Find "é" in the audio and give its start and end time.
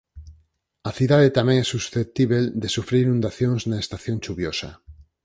1.63-1.65